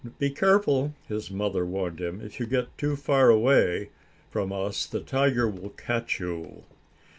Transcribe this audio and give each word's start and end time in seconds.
"Be 0.17 0.31
careful," 0.31 0.95
his 1.07 1.29
mother 1.29 1.63
warned 1.63 2.01
him. 2.01 2.21
"If 2.21 2.39
you 2.39 2.47
get 2.47 2.75
too 2.75 2.95
far 2.95 3.29
away 3.29 3.91
from 4.31 4.51
us, 4.51 4.87
the 4.87 4.99
tiger 5.01 5.47
will 5.47 5.69
catch 5.69 6.19
you." 6.19 6.63